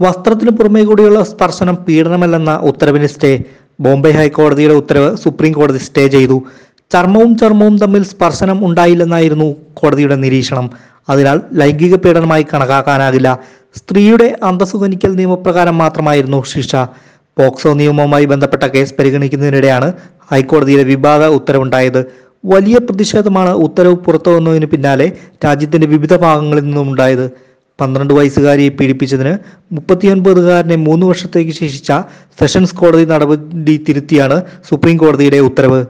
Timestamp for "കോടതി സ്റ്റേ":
5.52-6.08